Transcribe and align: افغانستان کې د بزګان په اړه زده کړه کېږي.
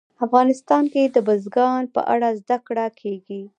افغانستان 0.25 0.83
کې 0.93 1.03
د 1.05 1.17
بزګان 1.27 1.81
په 1.95 2.01
اړه 2.13 2.29
زده 2.41 2.57
کړه 2.67 2.85
کېږي. 2.99 3.41